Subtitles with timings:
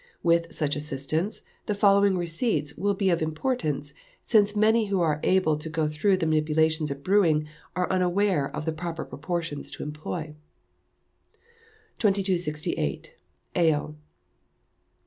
[0.23, 3.93] With such assistance, the following receipts will be of importance,
[4.25, 8.65] since many who are able to go through the manipulations of brewing are unaware of
[8.65, 10.33] the proper proportions to employ:
[11.99, 13.15] 2268.
[13.55, 13.95] Ale.